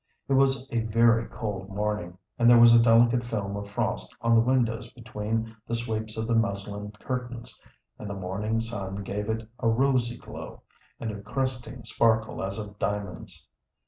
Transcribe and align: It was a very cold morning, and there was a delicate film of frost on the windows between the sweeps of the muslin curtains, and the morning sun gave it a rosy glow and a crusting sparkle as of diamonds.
It 0.27 0.33
was 0.33 0.67
a 0.71 0.79
very 0.81 1.27
cold 1.27 1.69
morning, 1.69 2.17
and 2.39 2.49
there 2.49 2.57
was 2.59 2.73
a 2.73 2.81
delicate 2.81 3.23
film 3.23 3.55
of 3.55 3.69
frost 3.69 4.15
on 4.21 4.33
the 4.33 4.41
windows 4.41 4.91
between 4.91 5.55
the 5.67 5.75
sweeps 5.75 6.17
of 6.17 6.25
the 6.25 6.33
muslin 6.33 6.91
curtains, 6.99 7.59
and 7.99 8.09
the 8.09 8.15
morning 8.15 8.59
sun 8.61 9.03
gave 9.03 9.29
it 9.29 9.47
a 9.59 9.67
rosy 9.69 10.17
glow 10.17 10.63
and 10.99 11.11
a 11.11 11.21
crusting 11.21 11.83
sparkle 11.83 12.41
as 12.43 12.57
of 12.57 12.79
diamonds. 12.79 13.45